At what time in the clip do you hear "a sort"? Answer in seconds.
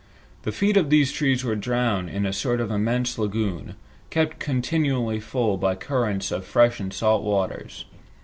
2.25-2.59